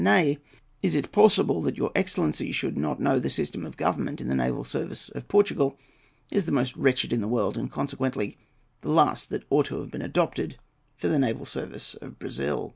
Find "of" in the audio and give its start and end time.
3.67-3.77, 5.09-5.27, 11.93-12.17